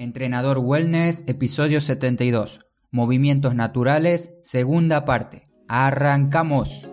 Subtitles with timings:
[0.00, 2.60] Entrenador Wellness, episodio 72.
[2.92, 5.48] Movimientos naturales, segunda parte.
[5.66, 6.88] Arrancamos.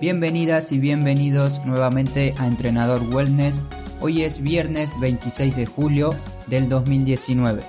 [0.00, 3.62] Bienvenidas y bienvenidos nuevamente a Entrenador Wellness.
[4.00, 6.14] Hoy es viernes 26 de julio
[6.46, 7.62] del 2019.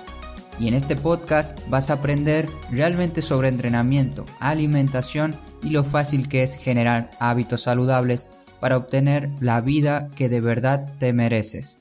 [0.59, 6.43] Y en este podcast vas a aprender realmente sobre entrenamiento, alimentación y lo fácil que
[6.43, 8.29] es generar hábitos saludables
[8.59, 11.79] para obtener la vida que de verdad te mereces.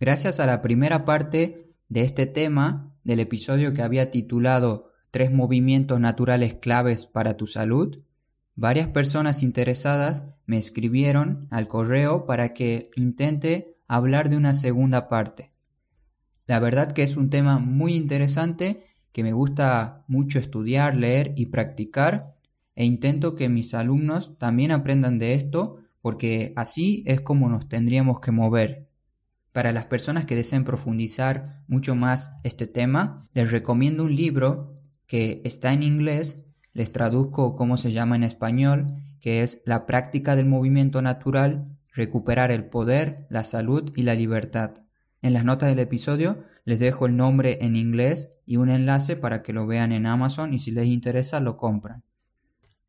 [0.00, 5.98] Gracias a la primera parte de este tema del episodio que había titulado Tres movimientos
[5.98, 8.00] naturales claves para tu salud,
[8.54, 15.52] varias personas interesadas me escribieron al correo para que intente hablar de una segunda parte.
[16.46, 21.46] La verdad que es un tema muy interesante que me gusta mucho estudiar, leer y
[21.46, 22.36] practicar
[22.74, 28.20] e intento que mis alumnos también aprendan de esto porque así es como nos tendríamos
[28.20, 28.88] que mover.
[29.52, 34.74] Para las personas que deseen profundizar mucho más este tema, les recomiendo un libro
[35.06, 40.36] que está en inglés, les traduzco cómo se llama en español, que es La práctica
[40.36, 44.74] del movimiento natural recuperar el poder, la salud y la libertad.
[45.22, 49.42] En las notas del episodio les dejo el nombre en inglés y un enlace para
[49.42, 52.04] que lo vean en Amazon y si les interesa lo compran.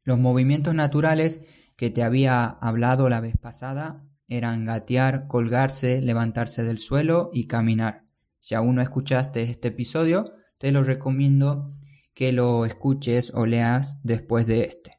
[0.04, 1.42] Los movimientos naturales
[1.78, 8.04] que te había hablado la vez pasada eran gatear, colgarse, levantarse del suelo y caminar.
[8.40, 10.26] Si aún no escuchaste este episodio,
[10.58, 11.72] te lo recomiendo
[12.14, 14.92] que lo escuches o leas después de este.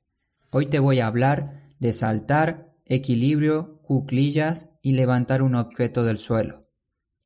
[0.51, 6.61] Hoy te voy a hablar de saltar, equilibrio, cuclillas y levantar un objeto del suelo.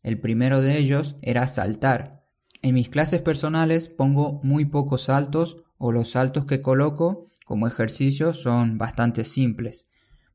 [0.05, 2.23] El primero de ellos era saltar.
[2.63, 8.33] En mis clases personales pongo muy pocos saltos o los saltos que coloco como ejercicio
[8.33, 9.89] son bastante simples,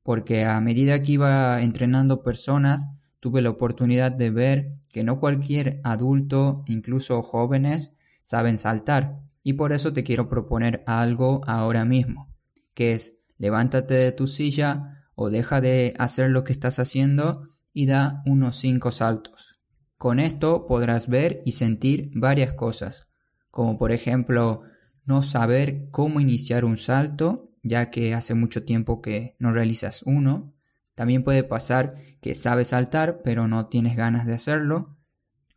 [0.03, 2.89] porque a medida que iba entrenando personas
[3.21, 9.71] tuve la oportunidad de ver que no cualquier adulto, incluso jóvenes, saben saltar, y por
[9.71, 12.27] eso te quiero proponer algo ahora mismo,
[12.73, 17.87] que es levántate de tu silla, o deja de hacer lo que estás haciendo y
[17.87, 19.59] da unos 5 saltos.
[19.97, 23.09] Con esto podrás ver y sentir varias cosas,
[23.49, 24.61] como por ejemplo
[25.05, 30.53] no saber cómo iniciar un salto, ya que hace mucho tiempo que no realizas uno.
[30.93, 34.95] También puede pasar que sabes saltar pero no tienes ganas de hacerlo.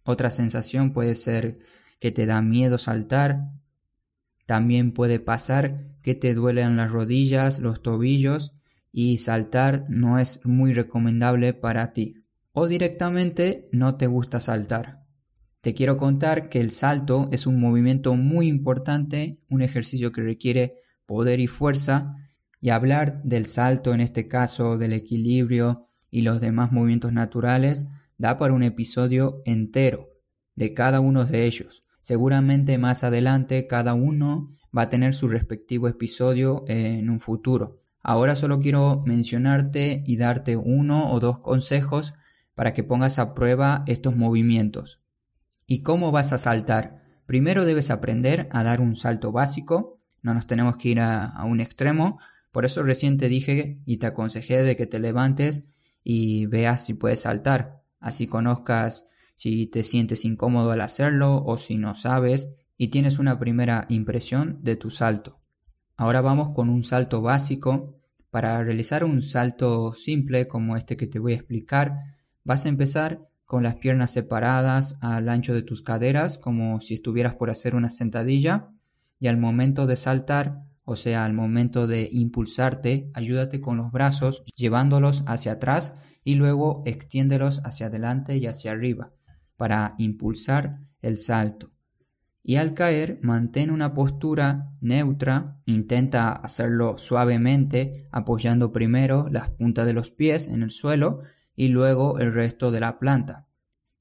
[0.05, 1.59] Otra sensación puede ser
[1.99, 3.51] que te da miedo saltar.
[4.47, 8.55] También puede pasar que te duelen las rodillas, los tobillos
[8.93, 12.17] y saltar no es muy recomendable para ti.
[12.53, 15.05] O directamente no te gusta saltar.
[15.61, 20.77] Te quiero contar que el salto es un movimiento muy importante, un ejercicio que requiere
[21.07, 22.17] poder y fuerza,
[22.61, 28.37] y hablar del salto, en este caso del equilibrio y los demás movimientos naturales, da
[28.37, 30.09] para un episodio entero
[30.57, 31.85] de cada uno de ellos.
[32.01, 37.83] Seguramente más adelante cada uno va a tener su respectivo episodio en un futuro.
[38.03, 42.15] Ahora solo quiero mencionarte y darte uno o dos consejos
[42.55, 45.01] para que pongas a prueba estos movimientos.
[45.67, 47.03] ¿Y cómo vas a saltar?
[47.27, 51.61] Primero debes aprender a dar un salto básico, no nos tenemos que ir a, un
[51.61, 52.19] extremo,
[52.53, 55.65] por eso recién te dije y te aconsejé de que te levantes
[56.03, 59.07] y veas si puedes saltar, así conozcas
[59.37, 64.59] si te sientes incómodo al hacerlo o si no sabes y tienes una primera impresión
[64.63, 65.40] de tu salto.
[66.01, 68.01] Ahora vamos con un salto básico.
[68.31, 71.99] Para realizar un salto simple como este que te voy a explicar,
[72.43, 77.35] vas a empezar con las piernas separadas al ancho de tus caderas como si estuvieras
[77.35, 78.67] por hacer una sentadilla
[79.19, 84.43] y al momento de saltar, o sea, al momento de impulsarte, ayúdate con los brazos
[84.57, 89.13] llevándolos hacia atrás y luego extiéndelos hacia adelante y hacia arriba
[89.59, 91.71] para impulsar el salto
[92.43, 99.93] y al caer mantén una postura neutra, intenta hacerlo suavemente apoyando primero las puntas de
[99.93, 101.23] los pies en el suelo
[101.55, 103.47] y luego el resto de la planta.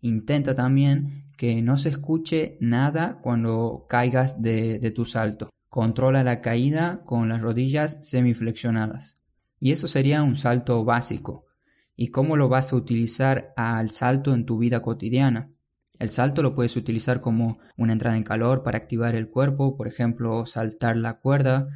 [0.02, 5.50] Intenta también que no se escuche nada cuando caigas de, de tu salto.
[5.68, 9.18] Controla la caída con las rodillas semiflexionadas.
[9.60, 11.46] Y eso sería un salto básico.
[11.96, 15.50] ¿Y cómo lo vas a utilizar al salto en tu vida cotidiana?
[16.00, 19.88] El salto lo puedes utilizar como una entrada en calor para activar el cuerpo, por
[19.88, 21.68] ejemplo, saltar la cuerda.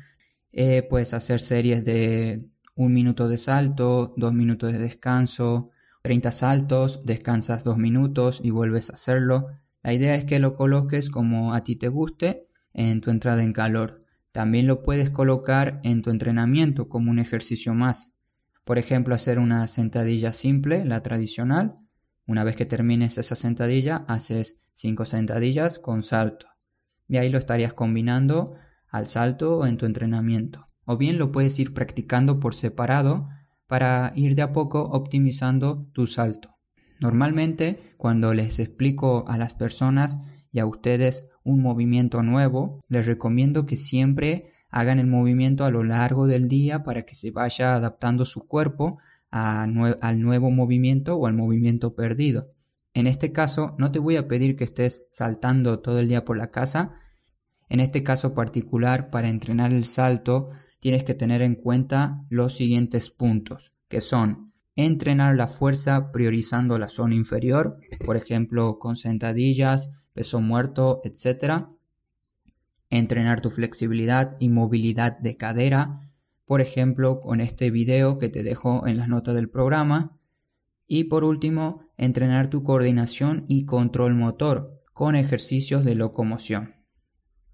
[0.54, 5.72] Eh, puedes hacer series de un minuto de salto, dos minutos de descanso,
[6.04, 9.44] 30 saltos, descansas 2 minutos y vuelves a hacerlo.
[9.84, 13.54] La idea es que lo coloques como a ti te guste en tu entrada en
[13.54, 14.00] calor.
[14.32, 18.14] También lo puedes colocar en tu entrenamiento como un ejercicio más.
[18.64, 21.76] Por ejemplo, hacer una sentadilla simple, la tradicional.
[22.26, 26.48] Una vez que termines esa sentadilla, haces 5 sentadillas con salto.
[27.08, 28.56] Y ahí lo estarías combinando
[28.90, 30.66] al salto en tu entrenamiento.
[30.86, 33.30] O bien lo puedes ir practicando por separado
[33.68, 36.56] para ir de a poco optimizando tu salto.
[37.00, 40.20] Normalmente, cuando les explico a las personas
[40.52, 45.84] y a ustedes un movimiento nuevo, les recomiendo que siempre hagan el movimiento a lo
[45.84, 49.00] largo del día para que se vaya adaptando su cuerpo
[49.34, 52.54] al nuevo movimiento o al movimiento perdido.
[52.94, 56.38] En este caso, no te voy a pedir que estés saltando todo el día por
[56.38, 56.94] la casa.
[57.68, 63.10] En este caso particular, para entrenar el salto, tienes que tener en cuenta los siguientes
[63.10, 67.74] puntos, que son entrenar la fuerza priorizando la zona inferior,
[68.06, 71.70] por ejemplo, con sentadillas, peso muerto, etc.
[72.92, 76.12] Entrenar tu flexibilidad y movilidad de cadera,
[76.46, 80.18] por ejemplo, con este video que te dejo en las notas del programa.
[80.88, 86.76] Y por último, entrenar tu coordinación y control motor con ejercicios de locomoción.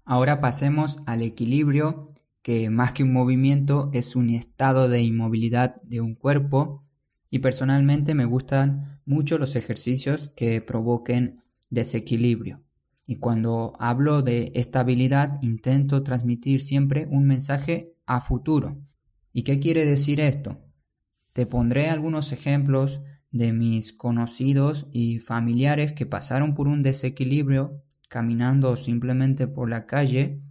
[0.04, 2.08] Ahora pasemos al equilibrio,
[2.42, 6.84] que más que un movimiento es un estado de inmovilidad de un cuerpo
[7.28, 11.38] y personalmente me gustan mucho los ejercicios que provoquen
[11.68, 12.62] desequilibrio.
[13.06, 18.76] Y cuando hablo de estabilidad intento transmitir siempre un mensaje a futuro.
[19.32, 20.58] ¿Y qué quiere decir esto?
[21.32, 28.74] Te pondré algunos ejemplos de mis conocidos y familiares que pasaron por un desequilibrio caminando
[28.74, 30.42] simplemente por la calle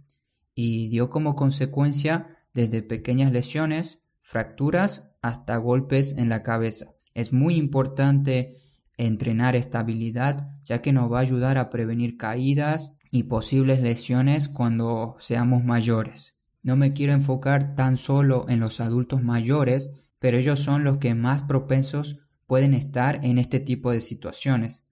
[0.54, 6.94] y dio como consecuencia desde pequeñas lesiones, fracturas hasta golpes en la cabeza.
[7.12, 8.56] Es muy importante
[8.96, 15.16] entrenar estabilidad ya que nos va a ayudar a prevenir caídas y posibles lesiones cuando
[15.18, 16.39] seamos mayores.
[16.62, 21.14] No me quiero enfocar tan solo en los adultos mayores, pero ellos son los que
[21.14, 24.86] más propensos pueden estar en este tipo de situaciones.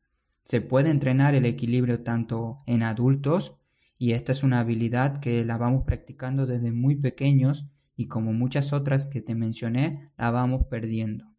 [0.44, 3.58] Se puede entrenar el equilibrio tanto en adultos
[3.98, 7.66] y esta es una habilidad que la vamos practicando desde muy pequeños
[7.96, 11.34] y como muchas otras que te mencioné la vamos perdiendo.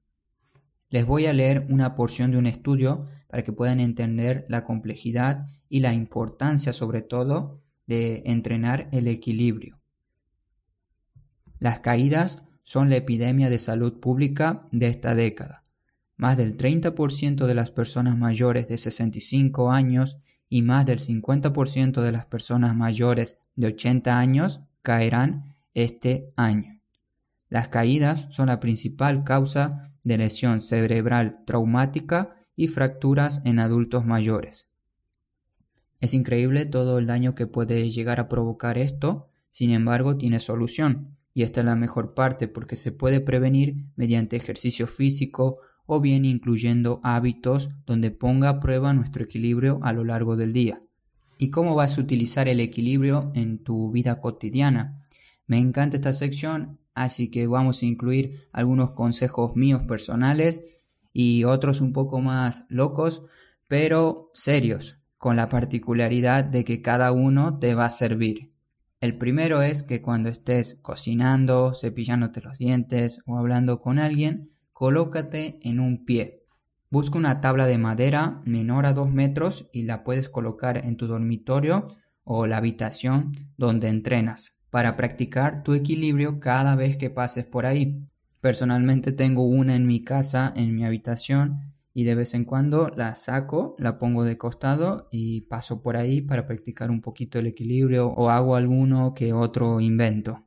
[0.89, 5.47] Les voy a leer una porción de un estudio para que puedan entender la complejidad
[5.69, 9.78] y la importancia sobre todo de entrenar el equilibrio.
[11.59, 15.63] Las caídas son la epidemia de salud pública de esta década.
[16.15, 22.11] Más del 30% de las personas mayores de 65 años y más del 50% de
[22.11, 26.79] las personas mayores de 80 años caerán este año.
[27.49, 34.67] Las caídas son la principal causa de lesión cerebral traumática y fracturas en adultos mayores.
[35.99, 41.17] Es increíble todo el daño que puede llegar a provocar esto, sin embargo tiene solución,
[41.33, 46.25] y esta es la mejor parte porque se puede prevenir mediante ejercicio físico o bien
[46.25, 50.81] incluyendo hábitos donde ponga a prueba nuestro equilibrio a lo largo del día.
[51.37, 54.99] ¿Y cómo vas a utilizar el equilibrio en tu vida cotidiana?
[55.47, 60.61] Me encanta esta sección así que vamos a incluir algunos consejos míos personales
[61.13, 63.23] y otros un poco más locos,
[63.67, 68.48] pero serios, con la particularidad de que cada uno te va a servir.
[69.01, 75.57] El primero es que cuando estés cocinando, cepillándote los dientes o hablando con alguien, colócate
[75.61, 76.43] en un pie.
[76.89, 81.07] Busca una tabla de madera menor a 2 metros y la puedes colocar en tu
[81.07, 81.87] dormitorio
[82.25, 88.05] o la habitación donde entrenas para practicar tu equilibrio cada vez que pases por ahí.
[88.41, 93.15] Personalmente tengo una en mi casa, en mi habitación, y de vez en cuando la
[93.15, 98.07] saco, la pongo de costado y paso por ahí para practicar un poquito el equilibrio
[98.07, 100.45] o hago alguno que otro invento.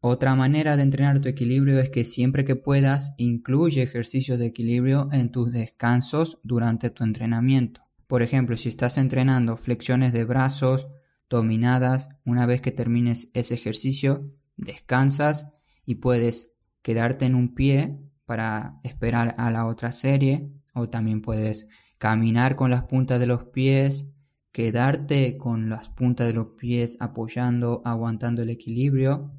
[0.00, 5.08] Otra manera de entrenar tu equilibrio es que siempre que puedas incluye ejercicios de equilibrio
[5.12, 7.80] en tus descansos durante tu entrenamiento.
[8.06, 10.88] Por ejemplo, si estás entrenando flexiones de brazos,
[11.34, 12.08] dominadas.
[12.24, 15.50] Una vez que termines ese ejercicio, descansas
[15.84, 21.68] y puedes quedarte en un pie para esperar a la otra serie o también puedes
[21.98, 24.10] caminar con las puntas de los pies,
[24.52, 29.32] quedarte con las puntas de los pies apoyando, aguantando el equilibrio,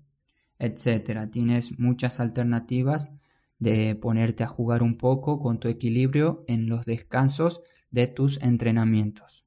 [0.59, 1.27] etcétera.
[1.27, 3.11] Tienes muchas alternativas
[3.59, 7.61] de ponerte a jugar un poco con tu equilibrio en los descansos
[7.91, 9.45] de tus entrenamientos.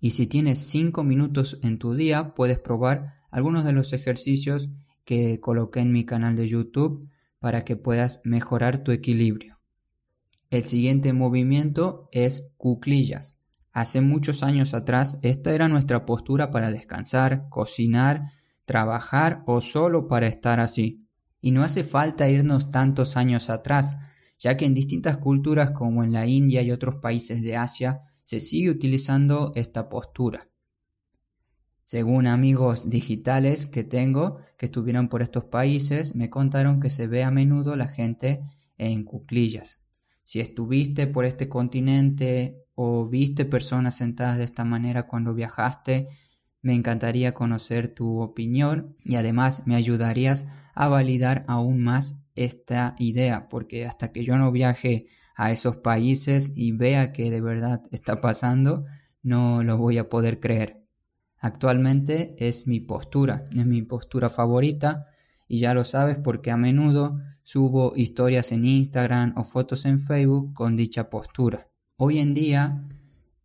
[0.00, 4.70] Y si tienes 5 minutos en tu día, puedes probar algunos de los ejercicios
[5.04, 7.08] que coloqué en mi canal de YouTube
[7.40, 9.58] para que puedas mejorar tu equilibrio.
[10.50, 13.38] El siguiente movimiento es cuclillas.
[13.72, 18.22] Hace muchos años atrás esta era nuestra postura para descansar, cocinar,
[18.64, 21.06] trabajar o solo para estar así.
[21.40, 23.96] Y no hace falta irnos tantos años atrás,
[24.38, 28.40] ya que en distintas culturas como en la India y otros países de Asia se
[28.40, 30.47] sigue utilizando esta postura.
[31.88, 37.24] Según amigos digitales que tengo que estuvieron por estos países, me contaron que se ve
[37.24, 38.42] a menudo la gente
[38.76, 39.78] en cuclillas.
[40.22, 46.08] Si estuviste por este continente o viste personas sentadas de esta manera cuando viajaste,
[46.60, 53.48] me encantaría conocer tu opinión y además me ayudarías a validar aún más esta idea,
[53.48, 58.20] porque hasta que yo no viaje a esos países y vea que de verdad está
[58.20, 58.80] pasando,
[59.22, 60.77] no lo voy a poder creer.
[61.40, 65.06] Actualmente es mi postura, es mi postura favorita
[65.46, 70.52] y ya lo sabes porque a menudo subo historias en Instagram o fotos en Facebook
[70.52, 71.68] con dicha postura.
[71.96, 72.84] Hoy en día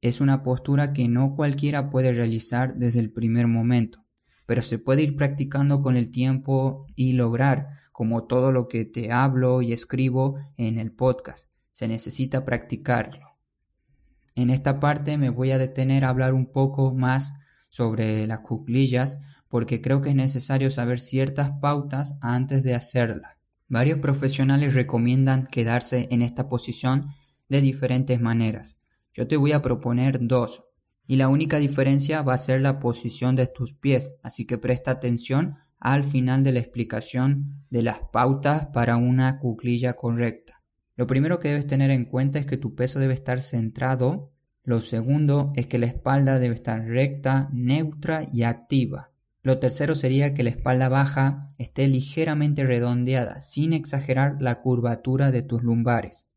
[0.01, 4.03] es una postura que no cualquiera puede realizar desde el primer momento,
[4.45, 9.11] pero se puede ir practicando con el tiempo y lograr, como todo lo que te
[9.11, 11.47] hablo y escribo en el podcast.
[11.71, 13.37] Se necesita practicarlo.
[14.35, 17.33] En esta parte me voy a detener a hablar un poco más
[17.73, 23.39] sobre las cuclillas porque creo que es necesario saber ciertas pautas antes de hacerla.
[23.67, 27.07] Varios profesionales recomiendan quedarse en esta posición
[27.49, 28.77] de diferentes maneras.
[29.11, 30.65] Yo te voy a proponer dos,
[31.07, 34.91] y la única diferencia va a ser la posición de tus pies, así que presta
[34.91, 40.61] atención al final de la explicación de las pautas para una cuclilla correcta.
[40.95, 44.32] Lo primero que debes tener en cuenta es que tu peso debe estar centrado
[44.65, 49.11] lo segundo es que la espalda debe estar recta, neutra y activa.
[49.41, 55.43] Lo tercero sería que la espalda baja esté ligeramente redondeada, sin exagerar la curvatura de
[55.43, 56.29] tus lumbares.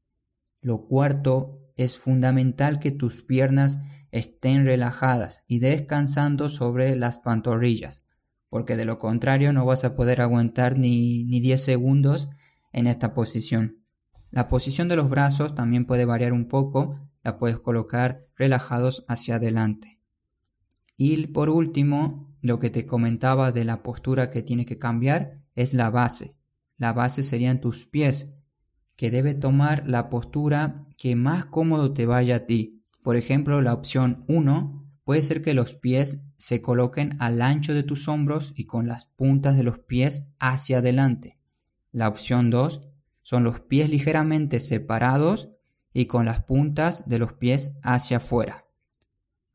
[0.61, 3.79] Lo cuarto es fundamental que tus piernas
[4.11, 8.07] estén relajadas y descansando sobre las pantorrillas,
[8.49, 12.29] porque de lo contrario no vas a poder aguantar ni, ni 10 segundos
[12.73, 13.85] en esta posición.
[14.33, 19.35] La posición de los brazos también puede variar un poco, la puedes colocar relajados hacia
[19.35, 19.99] adelante.
[20.97, 25.75] Y por último, lo que te comentaba de la postura que tiene que cambiar es
[25.75, 26.37] la base.
[26.77, 28.31] La base serían tus pies,
[28.95, 32.85] que debe tomar la postura que más cómodo te vaya a ti.
[33.03, 37.83] Por ejemplo, la opción 1 puede ser que los pies se coloquen al ancho de
[37.83, 41.41] tus hombros y con las puntas de los pies hacia adelante.
[41.91, 42.83] La opción 2
[43.23, 45.56] son los pies ligeramente separados
[45.99, 48.67] y con las puntas de los pies hacia afuera.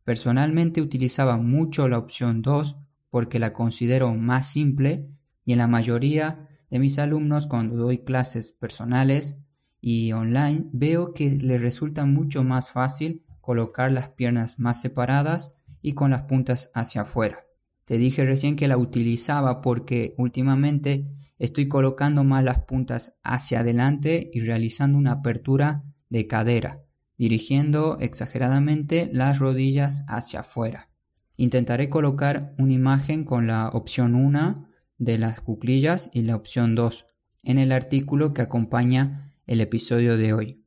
[0.03, 2.79] Personalmente utilizaba mucho la opción 2
[3.11, 5.07] porque la considero más simple
[5.45, 9.37] y en la mayoría de mis alumnos cuando doy clases personales
[9.81, 15.93] y online veo que les resulta mucho más fácil colocar las piernas más separadas y
[15.93, 17.45] con las puntas hacia afuera.
[17.85, 21.05] Te dije recién que la utilizaba porque últimamente
[21.37, 26.83] estoy colocando más las puntas hacia adelante y realizando una apertura de cadera,
[27.17, 30.89] dirigiendo exageradamente las rodillas hacia afuera.
[31.37, 34.67] Intentaré colocar una imagen con la opción 1
[34.99, 37.07] de las cuclillas y la opción 2
[37.43, 40.65] en el artículo que acompaña el episodio de hoy.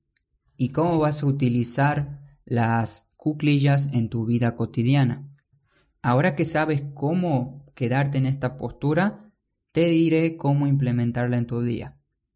[0.57, 5.29] ¿Y cómo vas a utilizar las cuclillas en tu vida cotidiana?
[6.01, 9.31] Ahora que sabes cómo quedarte en esta postura,
[9.73, 11.94] te diré cómo implementarla en tu día.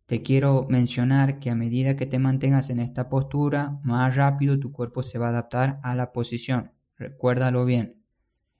[0.08, 4.72] Te quiero mencionar que a medida que te mantengas en esta postura, más rápido tu
[4.72, 6.72] cuerpo se va a adaptar a la posición.
[6.96, 8.02] Recuérdalo bien.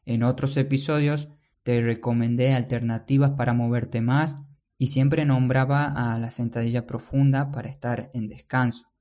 [0.04, 1.30] En otros episodios
[1.62, 4.42] te recomendé alternativas para moverte más
[4.76, 8.92] y siempre nombraba a la sentadilla profunda para estar en descanso.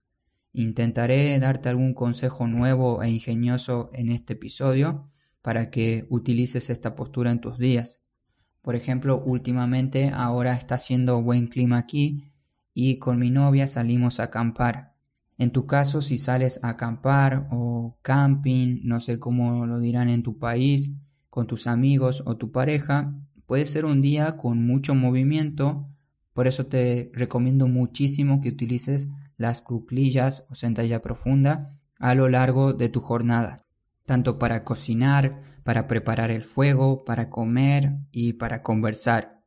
[0.54, 5.12] Intentaré darte algún consejo nuevo e ingenioso en este episodio
[5.42, 8.06] para que utilices esta postura en tus días.
[8.62, 12.27] Por ejemplo, últimamente ahora está haciendo buen clima aquí
[12.80, 14.94] y con mi novia salimos a acampar.
[15.40, 20.22] En tu caso, si sales a acampar o camping, no sé cómo lo dirán en
[20.22, 20.92] tu país,
[21.32, 23.16] con tus amigos o tu pareja,
[23.48, 25.90] puede ser un día con mucho movimiento,
[26.36, 32.74] por eso te recomiendo muchísimo que utilices las cuclillas o sentalla profunda a lo largo
[32.74, 33.66] de tu jornada,
[34.06, 39.40] tanto para cocinar, para preparar el fuego, para comer y para conversar.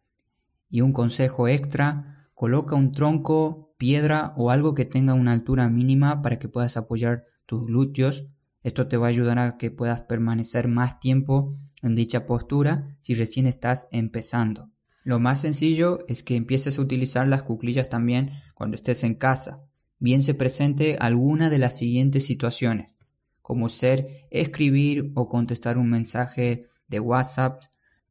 [0.69, 2.10] Y un consejo extra,
[2.41, 7.27] Coloca un tronco, piedra o algo que tenga una altura mínima para que puedas apoyar
[7.45, 8.29] tus glúteos.
[8.63, 13.13] Esto te va a ayudar a que puedas permanecer más tiempo en dicha postura si
[13.13, 14.71] recién estás empezando.
[15.05, 19.63] Lo más sencillo es que empieces a utilizar las cuclillas también cuando estés en casa.
[19.99, 22.97] bien se presente alguna de las siguientes situaciones,
[23.43, 27.65] como ser escribir o contestar un mensaje de WhatsApp,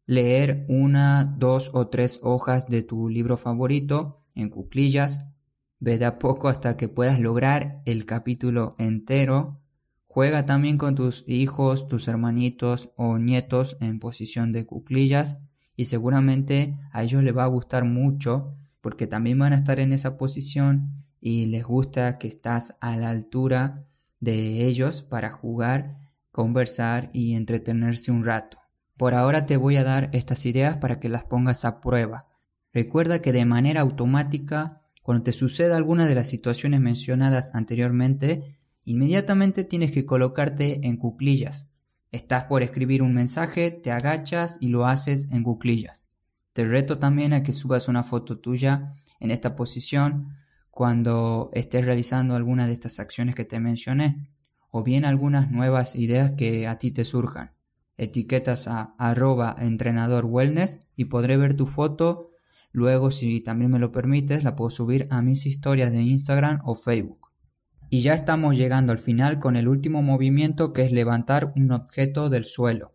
[0.05, 5.25] leer una, dos o tres hojas de tu libro favorito en cuclillas,
[5.79, 9.59] ve de a poco hasta que puedas lograr el capítulo entero,
[10.07, 15.37] juega también con tus hijos, tus hermanitos o nietos en posición de cuclillas
[15.75, 19.93] y seguramente a ellos les va a gustar mucho porque también van a estar en
[19.93, 23.85] esa posición y les gusta que estás a la altura
[24.19, 25.97] de ellos para jugar,
[26.31, 28.57] conversar y entretenerse un rato.
[28.97, 32.28] Por ahora te voy a dar estas ideas para que las pongas a prueba.
[32.73, 38.43] Recuerda que de manera automática, cuando te suceda alguna de las situaciones mencionadas anteriormente,
[38.85, 41.67] inmediatamente tienes que colocarte en cuclillas.
[42.11, 46.05] Estás por escribir un mensaje, te agachas y lo haces en cuclillas.
[46.53, 50.35] Te reto también a que subas una foto tuya en esta posición
[50.71, 54.29] cuando estés realizando alguna de estas acciones que te mencioné
[54.71, 57.49] o bien algunas nuevas ideas que a ti te surjan.
[57.97, 60.29] Etiquetas a arroba entrenador
[60.95, 62.28] y podré ver tu foto.
[62.71, 66.75] Luego, si también me lo permites, la puedo subir a mis historias de Instagram o
[66.75, 67.29] Facebook.
[67.89, 72.29] Y ya estamos llegando al final con el último movimiento que es levantar un objeto
[72.29, 72.93] del suelo.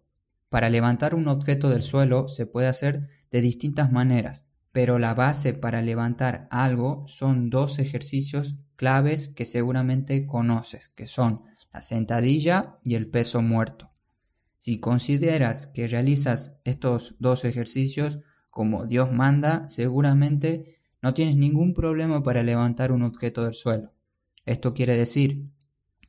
[0.48, 5.54] Para levantar un objeto del suelo se puede hacer de distintas maneras pero la base
[5.54, 12.96] para levantar algo son dos ejercicios claves que seguramente conoces, que son la sentadilla y
[12.96, 13.92] el peso muerto.
[14.58, 18.18] Si consideras que realizas estos dos ejercicios
[18.54, 23.92] como Dios manda, seguramente no tienes ningún problema para levantar un objeto del suelo.
[24.46, 25.50] Esto quiere decir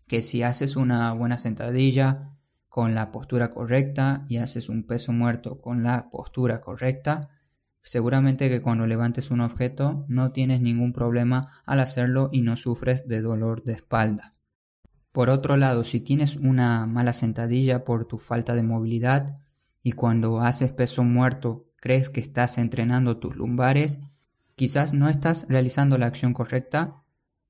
[0.07, 2.29] que si haces una buena sentadilla
[2.69, 7.29] con la postura correcta y haces un peso muerto con la postura correcta,
[7.85, 13.07] Seguramente que cuando levantes un objeto no tienes ningún problema al hacerlo y no sufres
[13.07, 14.33] de dolor de espalda.
[15.11, 19.35] Por otro lado, si tienes una mala sentadilla por tu falta de movilidad
[19.83, 24.00] y cuando haces peso muerto crees que estás entrenando tus lumbares,
[24.55, 27.03] quizás no estás realizando la acción correcta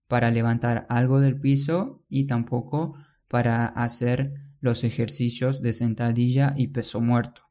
[0.08, 2.96] para levantar algo del piso y tampoco
[3.28, 7.44] para hacer los ejercicios de sentadilla y peso muerto.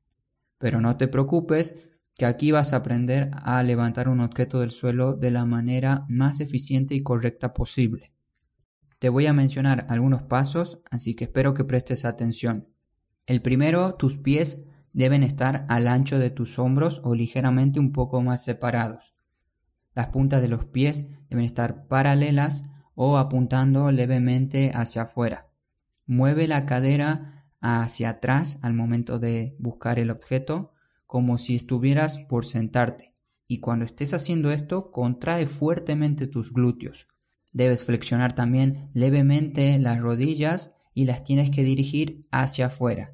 [0.58, 1.76] Pero no te preocupes
[2.16, 6.40] que aquí vas a aprender a levantar un objeto del suelo de la manera más
[6.40, 8.12] eficiente y correcta posible.
[8.98, 12.68] Te voy a mencionar algunos pasos, así que espero que prestes atención.
[13.26, 18.22] El primero, tus pies deben estar al ancho de tus hombros o ligeramente un poco
[18.22, 19.14] más separados.
[19.94, 25.48] Las puntas de los pies deben estar paralelas o apuntando levemente hacia afuera.
[26.06, 30.72] Mueve la cadera hacia atrás al momento de buscar el objeto
[31.06, 33.12] como si estuvieras por sentarte.
[33.48, 37.08] Y cuando estés haciendo esto, contrae fuertemente tus glúteos.
[37.52, 43.12] Debes flexionar también levemente las rodillas y las tienes que dirigir hacia afuera.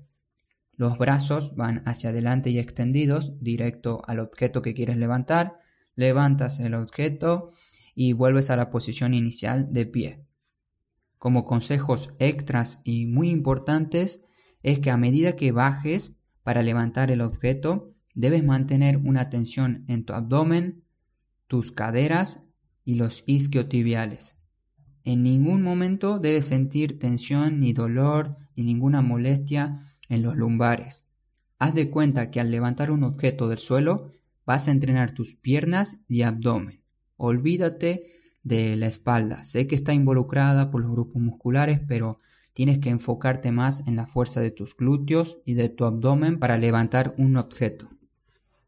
[0.81, 5.59] Los brazos van hacia adelante y extendidos, directo al objeto que quieres levantar.
[5.95, 7.51] Levantas el objeto
[7.95, 10.25] y vuelves a la posición inicial de pie.
[11.19, 14.23] Como consejos extras y muy importantes
[14.63, 20.07] es que a medida que bajes para levantar el objeto, debes mantener una tensión en
[20.07, 20.83] tu abdomen,
[21.47, 22.47] tus caderas
[22.87, 24.41] y los isquiotibiales.
[25.05, 31.07] En ningún momento debes sentir tensión ni dolor ni ninguna molestia en los lumbares.
[31.59, 34.13] Haz de cuenta que al levantar un objeto del suelo
[34.45, 36.83] vas a entrenar tus piernas y abdomen.
[37.17, 38.11] Olvídate
[38.43, 39.45] de la espalda.
[39.45, 42.19] Sé que está involucrada por los grupos musculares, pero
[42.53, 46.59] Tienes que enfocarte más en la fuerza de tus glúteos y de tu abdomen para
[46.59, 47.89] levantar un objeto.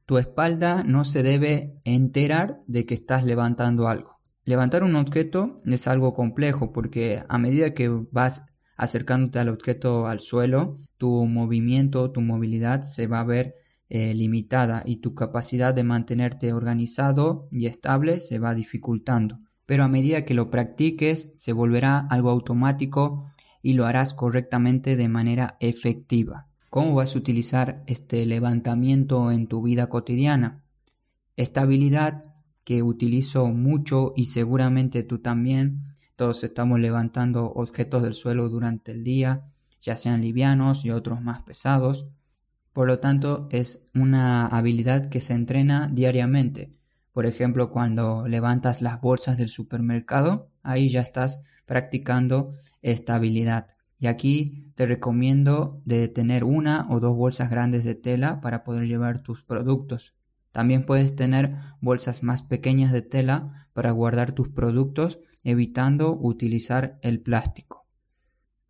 [0.07, 4.17] Tu espalda no se debe enterar de que estás levantando algo.
[4.45, 8.45] Levantar un objeto es algo complejo porque a medida que vas
[8.77, 13.57] acercándote al objeto al suelo, tu movimiento, tu movilidad se va a ver
[13.89, 19.41] eh, limitada y tu capacidad de mantenerte organizado y estable se va dificultando.
[19.67, 23.27] Pero a medida que lo practiques, se volverá algo automático
[23.63, 26.47] y lo harás correctamente de manera efectiva.
[26.71, 30.63] ¿Cómo vas a utilizar este levantamiento en tu vida cotidiana?
[31.37, 32.23] Esta habilidad
[32.63, 35.83] que utilizo mucho y seguramente tú también,
[36.15, 39.52] todos estamos levantando objetos del suelo durante el día,
[39.83, 42.07] ya sean livianos y otros más pesados.
[42.73, 46.73] Por lo tanto, es una habilidad que se entrena diariamente.
[47.13, 53.67] Por ejemplo, cuando levantas las bolsas del supermercado, ahí ya estás practicando estabilidad.
[53.99, 58.87] Y aquí te recomiendo de tener una o dos bolsas grandes de tela para poder
[58.87, 60.15] llevar tus productos.
[60.53, 67.21] También puedes tener bolsas más pequeñas de tela para guardar tus productos evitando utilizar el
[67.21, 67.82] plástico.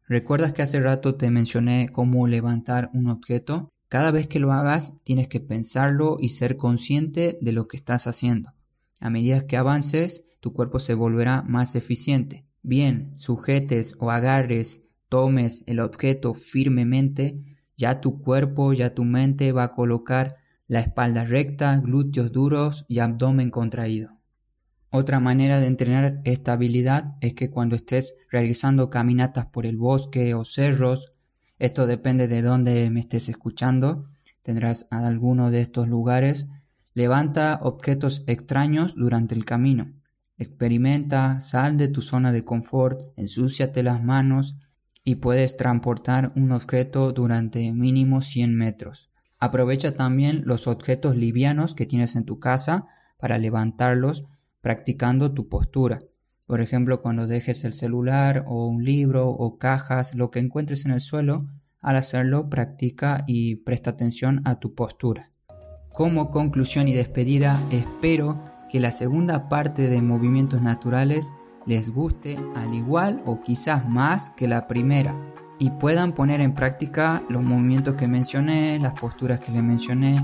[0.08, 3.70] ¿Recuerdas que hace rato te mencioné cómo levantar un objeto?
[3.88, 8.06] Cada vez que lo hagas tienes que pensarlo y ser consciente de lo que estás
[8.06, 8.52] haciendo.
[9.00, 12.44] A medida que avances, tu cuerpo se volverá más eficiente.
[12.62, 17.42] Bien, sujetes o agarres, tomes el objeto firmemente,
[17.76, 20.36] ya tu cuerpo, ya tu mente va a colocar
[20.68, 24.21] la espalda recta, glúteos duros y abdomen contraído.
[24.94, 30.34] Otra manera de entrenar esta habilidad es que cuando estés realizando caminatas por el bosque
[30.34, 31.14] o cerros,
[31.58, 34.04] esto depende de dónde me estés escuchando,
[34.42, 36.48] tendrás a alguno de estos lugares,
[36.92, 39.90] levanta objetos extraños durante el camino.
[40.36, 44.58] Experimenta, sal de tu zona de confort, ensúciate las manos
[45.04, 49.08] y puedes transportar un objeto durante mínimo 100 metros.
[49.38, 54.26] Aprovecha también los objetos livianos que tienes en tu casa para levantarlos
[54.62, 55.98] practicando tu postura.
[56.46, 60.92] Por ejemplo, cuando dejes el celular o un libro o cajas, lo que encuentres en
[60.92, 61.46] el suelo,
[61.82, 65.30] al hacerlo practica y presta atención a tu postura.
[65.92, 71.32] Como conclusión y despedida, espero que la segunda parte de movimientos naturales
[71.66, 75.14] les guste al igual o quizás más que la primera
[75.58, 80.20] y puedan poner en práctica los movimientos que mencioné, las posturas que les mencioné,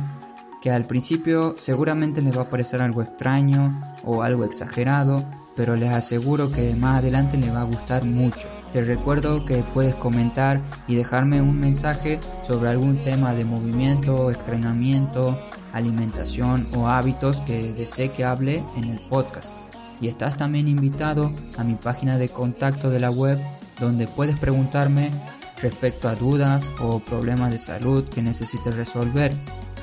[0.60, 5.24] que al principio seguramente les va a parecer algo extraño o algo exagerado,
[5.56, 8.48] pero les aseguro que más adelante les va a gustar mucho.
[8.72, 15.38] Te recuerdo que puedes comentar y dejarme un mensaje sobre algún tema de movimiento, entrenamiento,
[15.72, 19.54] alimentación o hábitos que desee que hable en el podcast.
[20.00, 23.38] Y estás también invitado a mi página de contacto de la web
[23.80, 25.10] donde puedes preguntarme
[25.62, 29.32] respecto a dudas o problemas de salud que necesites resolver.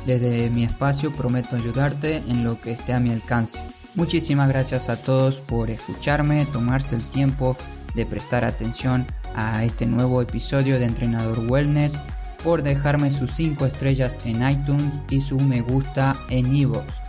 [0.05, 3.63] Desde mi espacio prometo ayudarte en lo que esté a mi alcance.
[3.95, 7.57] Muchísimas gracias a todos por escucharme, tomarse el tiempo
[7.95, 11.99] de prestar atención a este nuevo episodio de Entrenador Wellness,
[12.43, 17.01] por dejarme sus 5 estrellas en iTunes y su me gusta en iVoox.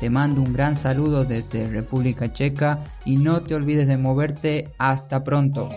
[0.00, 4.68] Te mando un gran saludo desde República Checa y no te olvides de moverte.
[4.78, 5.70] Hasta pronto.